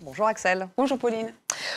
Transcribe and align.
Bonjour 0.00 0.26
Axel. 0.26 0.68
Bonjour 0.78 0.98
Pauline. 0.98 1.32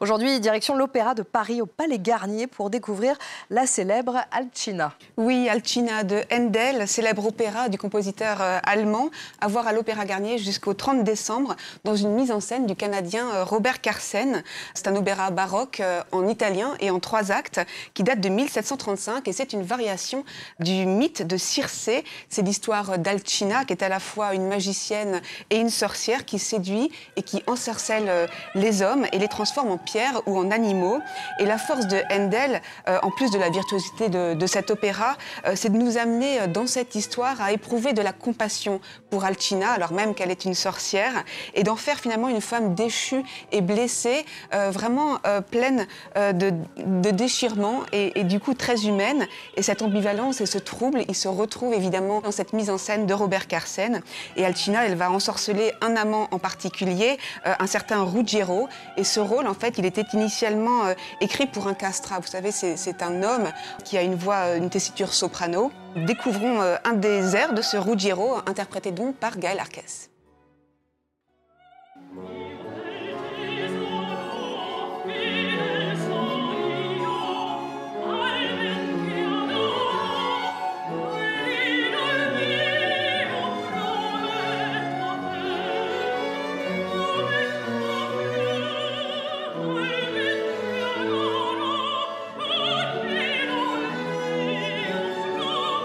Aujourd'hui, 0.00 0.40
direction 0.40 0.74
l'Opéra 0.74 1.14
de 1.14 1.22
Paris 1.22 1.62
au 1.62 1.66
Palais 1.66 2.00
Garnier 2.00 2.48
pour 2.48 2.68
découvrir 2.68 3.16
la 3.50 3.66
célèbre 3.66 4.18
Alcina. 4.32 4.92
Oui, 5.16 5.48
Alcina 5.48 6.02
de 6.02 6.22
Handel, 6.32 6.88
célèbre 6.88 7.26
opéra 7.26 7.68
du 7.68 7.78
compositeur 7.78 8.38
euh, 8.40 8.58
allemand, 8.64 9.10
à 9.40 9.46
voir 9.46 9.68
à 9.68 9.72
l'Opéra 9.72 10.04
Garnier 10.04 10.38
jusqu'au 10.38 10.74
30 10.74 11.04
décembre 11.04 11.54
dans 11.84 11.94
une 11.94 12.10
mise 12.10 12.32
en 12.32 12.40
scène 12.40 12.66
du 12.66 12.74
Canadien 12.74 13.28
euh, 13.34 13.44
Robert 13.44 13.80
Carsen. 13.80 14.42
C'est 14.74 14.88
un 14.88 14.96
opéra 14.96 15.30
baroque 15.30 15.78
euh, 15.78 16.02
en 16.10 16.26
italien 16.26 16.74
et 16.80 16.90
en 16.90 16.98
trois 16.98 17.30
actes 17.30 17.60
qui 17.94 18.02
date 18.02 18.20
de 18.20 18.28
1735 18.28 19.28
et 19.28 19.32
c'est 19.32 19.52
une 19.52 19.62
variation 19.62 20.24
du 20.58 20.86
mythe 20.86 21.22
de 21.22 21.36
Circé. 21.36 22.04
C'est 22.28 22.42
l'histoire 22.42 22.98
d'Alcina 22.98 23.64
qui 23.64 23.72
est 23.72 23.82
à 23.82 23.88
la 23.88 24.00
fois 24.00 24.34
une 24.34 24.48
magicienne 24.48 25.22
et 25.50 25.56
une 25.56 25.70
sorcière 25.70 26.24
qui 26.24 26.40
séduit 26.40 26.90
et 27.16 27.22
qui 27.22 27.44
encercelle 27.46 28.28
les 28.54 28.82
hommes 28.82 29.06
et 29.12 29.18
les 29.18 29.28
transforme 29.28 29.70
en 29.70 29.78
pierre 29.84 30.20
ou 30.26 30.38
en 30.38 30.50
animaux. 30.50 31.00
Et 31.38 31.44
la 31.44 31.58
force 31.58 31.86
de 31.86 31.98
Handel, 32.10 32.60
euh, 32.88 32.98
en 33.02 33.10
plus 33.10 33.30
de 33.30 33.38
la 33.38 33.50
virtuosité 33.50 34.08
de, 34.08 34.46
cet 34.46 34.70
opéra, 34.70 35.16
euh, 35.46 35.52
c'est 35.56 35.70
de 35.70 35.78
nous 35.78 35.98
amener 35.98 36.40
euh, 36.40 36.46
dans 36.46 36.66
cette 36.66 36.94
histoire 36.94 37.40
à 37.40 37.52
éprouver 37.52 37.92
de 37.92 38.02
la 38.02 38.12
compassion 38.12 38.80
pour 39.10 39.24
Alcina, 39.24 39.70
alors 39.70 39.92
même 39.92 40.14
qu'elle 40.14 40.30
est 40.30 40.44
une 40.44 40.54
sorcière, 40.54 41.24
et 41.54 41.62
d'en 41.62 41.76
faire 41.76 41.98
finalement 41.98 42.28
une 42.28 42.40
femme 42.40 42.74
déchue 42.74 43.22
et 43.52 43.60
blessée, 43.60 44.24
vraiment 44.52 45.18
pleine 45.50 45.86
de, 46.16 46.52
de 46.76 47.10
déchirements 47.10 47.80
et, 47.92 48.18
et, 48.18 48.24
du 48.24 48.40
coup 48.40 48.54
très 48.54 48.86
humaine. 48.86 49.26
Et 49.56 49.62
cette 49.62 49.82
ambivalence 49.82 50.40
et 50.40 50.46
ce 50.46 50.58
trouble, 50.58 51.04
il 51.08 51.14
se 51.14 51.28
retrouve 51.28 51.74
évidemment 51.74 52.20
dans 52.20 52.32
cette 52.32 52.52
mise 52.52 52.70
en 52.70 52.78
scène 52.78 53.06
de 53.06 53.14
Robert 53.14 53.46
Carsen. 53.46 54.02
Et 54.36 54.44
Alcina, 54.44 54.84
elle 54.86 54.96
va 54.96 55.10
ensorceler 55.10 55.72
un 55.80 55.96
amant 55.96 56.28
en 56.30 56.38
particulier, 56.38 57.18
un 57.44 57.66
certain 57.66 58.02
Ruggiero, 58.02 58.68
et 58.96 59.04
ce 59.04 59.20
rôle, 59.20 59.46
en 59.46 59.54
fait, 59.54 59.73
il 59.78 59.86
était 59.86 60.06
initialement 60.12 60.86
euh, 60.86 60.94
écrit 61.20 61.46
pour 61.46 61.66
un 61.66 61.74
castrat. 61.74 62.20
Vous 62.20 62.26
savez, 62.26 62.50
c'est 62.50 63.02
un 63.02 63.22
homme 63.22 63.48
qui 63.84 63.96
a 63.96 64.02
une 64.02 64.14
voix, 64.14 64.46
euh, 64.46 64.58
une 64.58 64.70
tessiture 64.70 65.12
soprano. 65.12 65.72
Découvrons 65.96 66.60
euh, 66.60 66.76
un 66.84 66.94
des 66.94 67.36
airs 67.36 67.54
de 67.54 67.62
ce 67.62 67.76
Ruggiero, 67.76 68.36
interprété 68.46 68.90
donc 68.90 69.16
par 69.16 69.38
Gaël 69.38 69.58
Arquès. 69.58 70.10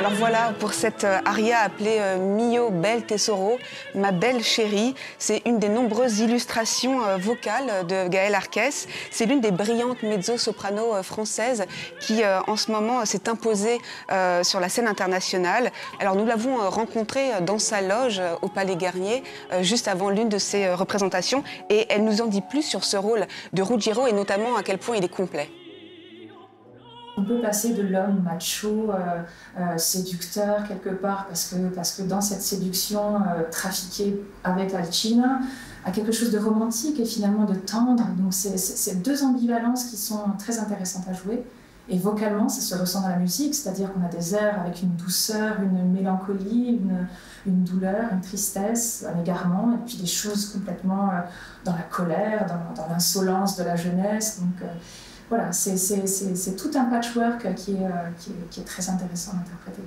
Alors 0.00 0.14
voilà 0.14 0.54
pour 0.58 0.72
cette 0.72 1.04
euh, 1.04 1.18
aria 1.26 1.58
appelée 1.58 1.98
euh, 2.00 2.16
Mio 2.16 2.70
Bel 2.70 3.04
Tesoro, 3.04 3.58
ma 3.94 4.12
belle 4.12 4.42
chérie. 4.42 4.94
C'est 5.18 5.42
une 5.44 5.58
des 5.58 5.68
nombreuses 5.68 6.20
illustrations 6.20 7.04
euh, 7.04 7.18
vocales 7.18 7.86
de 7.86 8.08
Gaël 8.08 8.34
Arquès. 8.34 8.88
C'est 9.10 9.26
l'une 9.26 9.42
des 9.42 9.50
brillantes 9.50 10.02
mezzo-soprano 10.02 11.02
françaises 11.02 11.66
qui 12.00 12.22
en 12.24 12.56
ce 12.56 12.72
moment 12.72 13.04
s'est 13.04 13.28
imposée 13.28 13.78
sur 14.42 14.60
la 14.60 14.68
scène 14.70 14.88
internationale. 14.88 15.70
Alors 15.98 16.16
nous 16.16 16.24
l'avons 16.24 16.56
rencontrée 16.70 17.28
dans 17.42 17.58
sa 17.58 17.82
loge 17.82 18.22
au 18.40 18.48
Palais 18.48 18.76
Garnier 18.76 19.22
juste 19.60 19.88
avant 19.88 20.08
l'une 20.08 20.28
de 20.28 20.38
ses 20.38 20.72
représentations 20.72 21.44
et 21.68 21.86
elle 21.90 22.04
nous 22.04 22.22
en 22.22 22.26
dit 22.26 22.42
plus 22.42 22.62
sur 22.62 22.84
ce 22.84 22.96
rôle 22.96 23.26
de 23.52 23.62
Ruggiero 23.62 24.06
et 24.06 24.12
notamment 24.12 24.56
à 24.56 24.62
quel 24.62 24.78
point 24.78 24.96
il 24.96 25.04
est 25.04 25.08
complet. 25.08 25.50
On 27.16 27.24
peut 27.24 27.40
passer 27.40 27.74
de 27.74 27.82
l'homme 27.82 28.22
macho, 28.22 28.90
euh, 28.90 29.22
euh, 29.58 29.76
séducteur 29.76 30.66
quelque 30.66 30.90
part, 30.90 31.26
parce 31.26 31.46
que, 31.46 31.56
parce 31.74 31.92
que 31.92 32.02
dans 32.02 32.20
cette 32.20 32.42
séduction 32.42 33.16
euh, 33.16 33.42
trafiquée 33.50 34.22
avec 34.44 34.72
Alcina, 34.74 35.40
à 35.84 35.90
quelque 35.90 36.12
chose 36.12 36.30
de 36.30 36.38
romantique 36.38 37.00
et 37.00 37.04
finalement 37.04 37.44
de 37.44 37.54
tendre. 37.54 38.04
Donc 38.18 38.32
c'est 38.32 39.02
deux 39.02 39.24
ambivalences 39.24 39.84
qui 39.84 39.96
sont 39.96 40.20
très 40.38 40.58
intéressantes 40.58 41.08
à 41.08 41.12
jouer. 41.12 41.44
Et 41.88 41.98
vocalement, 41.98 42.48
ça 42.48 42.60
se 42.60 42.80
ressent 42.80 43.00
dans 43.00 43.08
la 43.08 43.16
musique, 43.16 43.54
c'est-à-dire 43.54 43.92
qu'on 43.92 44.04
a 44.04 44.08
des 44.08 44.34
airs 44.34 44.60
avec 44.60 44.80
une 44.82 44.94
douceur, 44.94 45.56
une 45.60 45.90
mélancolie, 45.90 46.78
une, 46.80 47.08
une 47.46 47.64
douleur, 47.64 48.12
une 48.12 48.20
tristesse, 48.20 49.04
un 49.12 49.18
égarement, 49.20 49.72
et 49.72 49.78
puis 49.84 49.96
des 49.96 50.06
choses 50.06 50.52
complètement 50.52 51.10
dans 51.64 51.72
la 51.72 51.82
colère, 51.82 52.46
dans, 52.46 52.80
dans 52.80 52.88
l'insolence 52.88 53.56
de 53.56 53.64
la 53.64 53.74
jeunesse. 53.74 54.38
Donc, 54.40 54.68
voilà, 55.30 55.52
c'est 55.52 56.56
tout 56.56 56.70
un 56.74 56.84
patchwork 56.86 57.46
euh, 57.46 57.52
qui 57.54 57.72
est, 57.72 58.64
très 58.64 58.90
intéressant 58.90 59.32
à 59.32 59.36
interpréter. 59.36 59.82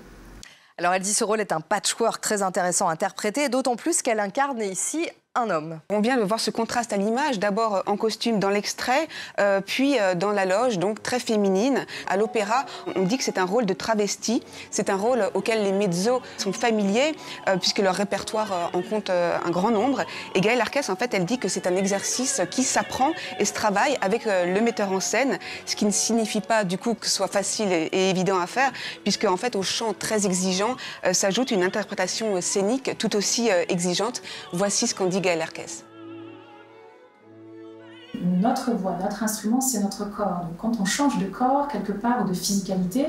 Alors 0.78 0.94
elle 0.94 1.02
dit 1.02 1.14
ce 1.14 1.26
rôle 1.26 1.42
est 1.42 1.52
un 1.52 1.60
patchwork 1.60 2.22
très 2.22 2.42
intéressant 2.42 2.88
à 2.88 2.94
interpréter, 2.94 3.50
d'autant 3.50 3.76
plus 3.76 4.02
qu'elle 4.02 4.22
incarne 4.22 4.62
ici 4.62 5.10
On 5.36 6.00
vient 6.00 6.18
de 6.18 6.22
voir 6.22 6.40
ce 6.40 6.52
contraste 6.52 6.94
à 6.94 6.98
l'image, 6.98 7.40
d'abord 7.40 7.78
euh, 7.78 7.82
en 7.88 7.98
costume 7.98 8.38
dans 8.38 8.52
l'extrait, 8.52 9.08
euh, 9.40 9.62
puis 9.66 10.00
euh, 10.00 10.14
dans 10.14 10.30
la 10.30 10.46
loge, 10.46 10.78
donc 10.78 11.02
très 11.02 11.20
féminine. 11.20 11.88
À 12.08 12.18
l'opéra, 12.18 12.66
on 12.96 13.02
dit 13.02 13.18
que 13.18 13.24
c'est 13.24 13.40
un 13.40 13.46
rôle 13.46 13.66
de 13.66 13.74
travesti. 13.74 14.44
C'est 14.70 14.92
un 14.92 14.96
rôle 14.96 15.28
auquel 15.34 15.64
les 15.64 15.72
mezzos 15.72 16.22
sont 16.38 16.54
familiers, 16.54 17.16
puisque 17.60 17.80
leur 17.80 17.96
répertoire 17.96 18.70
en 18.74 18.82
compte 18.84 19.10
un 19.10 19.50
grand 19.50 19.72
nombre. 19.72 20.04
Et 20.36 20.42
Gaëlle 20.42 20.62
Arquès, 20.62 20.90
en 20.90 20.96
fait, 20.96 21.14
elle 21.14 21.26
dit 21.26 21.40
que 21.40 21.48
c'est 21.48 21.66
un 21.66 21.76
exercice 21.76 22.42
qui 22.52 22.64
s'apprend 22.64 23.12
et 23.40 23.46
se 23.46 23.54
travaille 23.54 23.98
avec 24.02 24.26
le 24.26 24.60
metteur 24.62 24.92
en 24.92 25.00
scène, 25.00 25.40
ce 25.66 25.76
qui 25.76 25.86
ne 25.86 25.92
signifie 25.92 26.42
pas 26.42 26.64
du 26.64 26.78
coup 26.78 26.94
que 26.94 27.08
ce 27.08 27.16
soit 27.16 27.28
facile 27.28 27.72
et, 27.72 28.10
évident 28.10 28.40
à 28.40 28.48
faire, 28.48 28.72
puisque 29.04 29.26
en 29.26 29.38
fait, 29.38 29.56
au 29.56 29.64
chant 29.64 29.94
très 29.94 30.26
exigeant 30.26 30.76
s'ajoute 31.12 31.52
une 31.52 31.64
interprétation 31.64 32.40
scénique 32.42 32.98
tout 32.98 33.16
aussi 33.16 33.50
exigeante. 33.70 34.22
Voici 34.52 34.88
ce 34.88 34.96
qu'on 34.96 35.08
dit 35.08 35.23
notre 38.24 38.72
voix, 38.72 38.98
notre 39.02 39.24
instrument, 39.24 39.62
c'est 39.62 39.82
notre 39.82 40.06
corps. 40.06 40.42
Donc 40.44 40.58
quand 40.58 40.80
on 40.80 40.86
change 40.86 41.18
de 41.20 41.26
corps 41.26 41.68
quelque 41.68 41.92
part 41.92 42.24
ou 42.24 42.30
de 42.30 42.34
physicalité, 42.34 43.08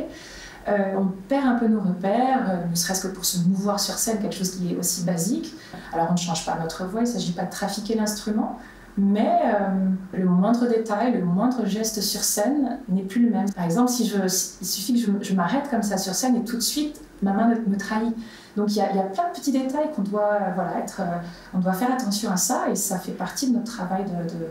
euh, 0.66 0.94
on 0.96 1.06
perd 1.28 1.46
un 1.46 1.54
peu 1.56 1.66
nos 1.68 1.80
repères, 1.80 2.50
euh, 2.50 2.66
ne 2.70 2.74
serait-ce 2.74 3.06
que 3.06 3.12
pour 3.12 3.24
se 3.24 3.38
mouvoir 3.46 3.78
sur 3.80 3.94
scène, 3.94 4.20
quelque 4.20 4.34
chose 4.34 4.56
qui 4.56 4.72
est 4.72 4.76
aussi 4.76 5.04
basique. 5.04 5.54
Alors 5.92 6.08
on 6.10 6.12
ne 6.12 6.18
change 6.18 6.46
pas 6.46 6.56
notre 6.56 6.86
voix, 6.86 7.00
il 7.00 7.04
ne 7.04 7.12
s'agit 7.12 7.32
pas 7.32 7.44
de 7.44 7.50
trafiquer 7.50 7.94
l'instrument, 7.94 8.58
mais 8.96 9.40
euh, 9.44 9.90
le 10.12 10.24
moindre 10.24 10.68
détail, 10.68 11.12
le 11.12 11.24
moindre 11.24 11.66
geste 11.66 12.00
sur 12.00 12.22
scène 12.22 12.78
n'est 12.88 13.02
plus 13.02 13.24
le 13.24 13.30
même. 13.30 13.50
Par 13.52 13.64
exemple, 13.64 13.90
si 13.90 14.06
je, 14.06 14.16
il 14.18 14.66
suffit 14.66 15.02
que 15.02 15.24
je, 15.24 15.34
m'arrête 15.34 15.68
comme 15.68 15.82
ça 15.82 15.98
sur 15.98 16.14
scène 16.14 16.36
et 16.36 16.44
tout 16.44 16.56
de 16.56 16.62
suite, 16.62 17.00
ma 17.22 17.32
main 17.32 17.48
me 17.66 17.76
trahit. 17.76 18.14
Donc 18.56 18.70
il 18.70 18.76
y, 18.76 18.80
a, 18.80 18.86
plein 18.86 19.28
de 19.28 19.36
petits 19.36 19.50
détails 19.50 19.90
qu'on 19.96 20.02
doit, 20.02 20.38
voilà, 20.54 20.78
être, 20.78 21.00
euh, 21.00 21.18
on 21.54 21.58
doit 21.58 21.72
faire 21.72 21.92
attention 21.92 22.30
à 22.30 22.36
ça 22.36 22.68
et 22.70 22.76
ça 22.76 22.98
fait 22.98 23.12
partie 23.12 23.50
de 23.50 23.56
notre 23.56 23.72
travail 23.72 24.04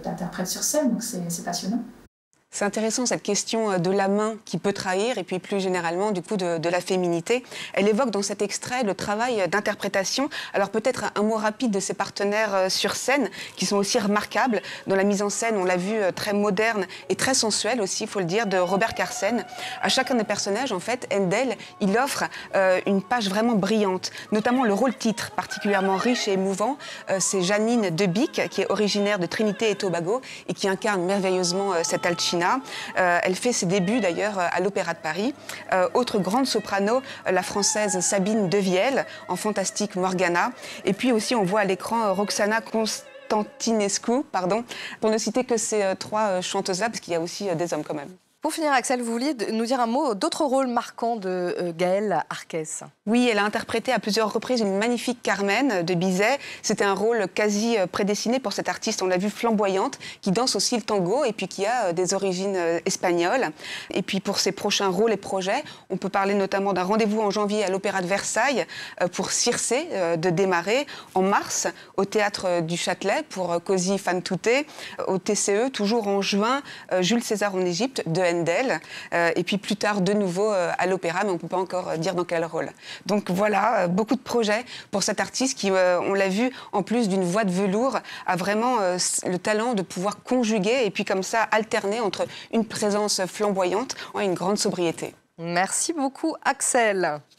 d'interprète 0.04 0.48
sur 0.48 0.62
scène, 0.62 0.90
donc 0.90 1.02
c'est 1.04 1.46
passionnant. 1.46 1.80
C'est 2.54 2.66
intéressant 2.66 3.08
cette 3.08 3.24
question 3.24 3.72
euh, 3.72 3.78
de 3.80 3.90
la 3.90 4.08
main 4.08 4.36
qui 4.46 4.60
peut 4.60 4.74
trahir 4.74 5.18
et 5.18 5.24
puis 5.24 5.40
plus 5.40 5.60
généralement 5.60 6.12
du 6.12 6.22
coup 6.22 6.38
de, 6.38 6.70
la 6.70 6.82
féminité. 6.82 7.44
Elle 7.74 7.88
évoque 7.88 8.12
dans 8.12 8.22
cet 8.22 8.44
extrait 8.44 8.84
le 8.84 8.94
travail 8.94 9.48
d'interprétation. 9.50 10.30
Alors 10.54 10.70
peut-être 10.70 11.06
un, 11.16 11.24
mot 11.24 11.36
rapide 11.36 11.72
de 11.72 11.80
ses 11.80 11.96
partenaires 11.96 12.54
euh, 12.54 12.70
sur 12.70 12.96
scène 12.96 13.32
qui 13.56 13.66
sont 13.66 13.78
aussi 13.78 13.98
remarquables. 13.98 14.62
Dans 14.86 14.96
la 14.96 15.04
mise 15.04 15.24
en 15.24 15.30
scène, 15.30 15.58
on 15.58 15.66
l'a 15.66 15.78
vu 15.78 15.96
euh, 15.96 16.12
très 16.12 16.34
moderne 16.34 16.86
et 17.10 17.16
très 17.16 17.34
sensuelle 17.34 17.82
aussi, 17.82 18.04
il 18.04 18.10
faut 18.10 18.20
le 18.20 18.26
dire, 18.26 18.46
de 18.46 18.58
Robert 18.58 18.94
Carsen. 18.94 19.44
À 19.82 19.90
chacun 19.90 20.14
des 20.14 20.24
personnages, 20.24 20.72
en 20.72 20.80
fait, 20.80 21.12
Handel, 21.12 21.58
il 21.82 21.98
offre 21.98 22.26
une 22.86 23.02
page 23.02 23.30
vraiment 23.30 23.56
brillante, 23.56 24.12
notamment 24.32 24.64
le 24.64 24.74
rôle 24.74 24.94
titre 24.96 25.32
particulièrement 25.32 25.98
riche 25.98 26.28
et 26.28 26.34
émouvant. 26.34 26.78
C'est 27.20 27.42
Janine 27.42 27.90
Debic 27.90 28.48
qui 28.50 28.62
est 28.62 28.72
originaire 28.72 29.20
de 29.20 29.26
Trinité 29.26 29.70
et 29.70 29.76
Tobago 29.76 30.22
et 30.48 30.54
qui 30.54 30.68
incarne 30.68 31.04
merveilleusement 31.04 31.74
cette 31.84 32.06
Alcina 32.06 32.43
euh, 32.98 33.20
elle 33.24 33.36
fait 33.36 33.54
ses 33.54 33.66
débuts 33.66 34.00
d'ailleurs 34.00 34.38
à 34.40 34.60
l'Opéra 34.60 34.94
de 34.94 35.00
Paris. 35.00 35.34
Euh, 35.72 35.88
autre 35.94 36.20
grande 36.20 36.46
soprano, 36.46 37.02
la 37.30 37.44
française 37.44 38.00
Sabine 38.00 38.50
Devielle 38.50 39.06
en 39.28 39.36
Fantastique 39.36 39.96
Morgana. 39.96 40.52
Et 40.86 40.94
puis 40.94 41.12
aussi 41.12 41.36
on 41.36 41.44
voit 41.44 41.62
à 41.62 41.66
l'écran 41.66 42.14
Roxana 42.14 42.62
Constantinescu, 42.62 44.24
pardon, 44.32 44.64
pour 45.00 45.10
ne 45.10 45.18
citer 45.18 45.44
que 45.44 45.58
ces 45.58 45.84
euh, 45.84 45.96
trois 45.96 46.42
chanteuses-là, 46.42 46.90
parce 46.90 47.00
qu'il 47.00 47.14
y 47.14 47.16
a 47.16 47.22
aussi 47.22 47.54
des 47.56 47.74
hommes 47.74 47.84
quand 47.84 47.96
même. 47.96 48.10
Pour 48.44 48.52
finir, 48.52 48.74
Axel, 48.74 49.02
vous 49.02 49.10
vouliez 49.10 49.34
nous 49.54 49.66
dire 49.66 49.80
un 49.80 49.88
mot 49.88 50.16
d'autres 50.16 50.44
rôles 50.44 50.68
marquants 50.68 51.16
de 51.16 51.30
euh, 51.30 51.72
Gaëlle 51.74 52.26
Arquès 52.30 52.84
Oui, 53.06 53.30
elle 53.32 53.38
a 53.38 53.46
interprété 53.46 53.94
à 53.94 54.00
plusieurs 54.00 54.34
reprises 54.34 54.60
une 54.60 54.78
magnifique 54.78 55.20
Carmen 55.24 55.82
de 55.82 55.94
Bizet. 55.94 56.38
C'était 56.62 56.84
un 56.84 56.94
rôle 56.94 57.30
quasi 57.34 57.78
euh, 57.78 57.88
prédestiné 57.88 58.42
pour 58.42 58.52
cette 58.52 58.68
artiste, 58.68 59.02
on 59.02 59.08
l'a 59.08 59.16
vu 59.16 59.30
flamboyante, 59.30 59.98
qui 60.20 60.32
danse 60.32 60.58
aussi 60.58 60.76
le 60.76 60.82
tango 60.82 61.24
et 61.24 61.32
puis 61.32 61.48
qui 61.48 61.66
a 61.66 61.86
euh, 61.86 61.94
des 61.94 62.14
origines 62.14 62.58
espagnoles. 62.86 63.48
Et 63.92 64.02
puis 64.02 64.20
pour 64.20 64.40
ses 64.40 64.52
prochains 64.52 64.90
rôles 64.90 65.14
et 65.14 65.18
projets, 65.18 65.64
on 65.90 65.96
peut 65.96 66.10
parler 66.10 66.34
notamment 66.34 66.74
d'un 66.74 66.84
rendez-vous 66.84 67.22
en 67.22 67.32
janvier 67.32 67.64
à 67.64 67.70
l'Opéra 67.70 68.02
de 68.02 68.08
Versailles 68.08 68.66
pour 69.14 69.32
Circé 69.32 69.88
de 70.18 70.30
démarrer, 70.30 70.86
en 71.16 71.22
mars 71.22 71.68
au 71.96 72.04
Théâtre 72.04 72.60
du 72.60 72.76
Châtelet 72.76 73.24
pour 73.30 73.64
Così 73.64 73.98
fan 73.98 74.22
tutte, 74.22 74.68
au 75.08 75.18
TCE 75.18 75.72
toujours 75.72 76.10
en 76.10 76.22
juin, 76.22 76.62
Jules 77.00 77.24
César 77.24 77.56
en 77.56 77.62
Égypte 77.62 78.04
de 78.06 78.33
euh, 79.14 79.32
et 79.36 79.44
puis 79.44 79.58
plus 79.58 79.76
tard 79.76 80.02
de 80.02 80.14
nouveau 80.14 80.52
euh, 80.52 80.72
à 80.78 80.88
l'opéra, 80.88 81.24
mais 81.24 81.30
on 81.30 81.34
ne 81.34 81.38
peut 81.38 81.48
pas 81.48 81.58
encore 81.58 81.90
euh, 81.90 81.98
dire 81.98 82.16
dans 82.16 82.24
quel 82.24 82.44
rôle. 82.46 82.70
Donc 83.06 83.30
voilà, 83.30 83.88
beaucoup 83.88 84.16
de 84.16 84.22
projets 84.22 84.66
pour 84.92 85.04
cet 85.04 85.20
artiste 85.20 85.58
qui, 85.58 85.72
on 85.72 86.14
l'a 86.14 86.30
vu, 86.30 86.52
en 86.72 86.84
plus 86.84 87.10
d'une 87.10 87.24
voix 87.24 87.44
de 87.44 87.52
velours, 87.52 88.00
a 88.26 88.36
vraiment 88.36 88.78
le 89.26 89.38
talent 89.38 89.74
de 89.74 89.82
pouvoir 89.82 90.24
conjuguer 90.24 90.86
et 90.86 90.92
puis 90.92 91.06
comme 91.06 91.24
ça 91.24 91.42
alterner 91.52 92.00
entre 92.00 92.26
une 92.52 92.66
présence 92.66 93.22
flamboyante 93.26 93.96
et 94.20 94.24
une 94.24 94.34
grande 94.34 94.58
sobriété. 94.58 95.14
Merci 95.38 95.94
beaucoup 95.94 96.36
Axel. 96.44 97.22